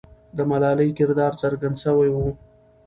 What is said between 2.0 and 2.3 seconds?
وو.